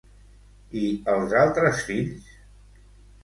I 0.83 0.85
els 1.15 1.35
altres 1.41 1.81
fills? 1.91 2.31